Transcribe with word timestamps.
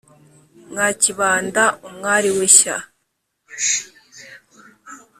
mwa 0.71 0.87
kibanda 1.01 1.63
umwari 1.89 2.29
w'ishya 2.37 2.77